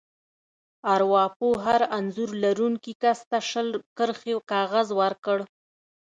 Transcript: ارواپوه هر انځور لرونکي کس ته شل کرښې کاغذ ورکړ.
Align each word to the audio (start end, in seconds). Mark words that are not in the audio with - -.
ارواپوه 0.93 1.55
هر 1.65 1.81
انځور 1.97 2.29
لرونکي 2.43 2.93
کس 3.01 3.19
ته 3.29 3.39
شل 3.49 3.67
کرښې 3.97 4.33
کاغذ 4.51 4.87
ورکړ. 5.01 5.37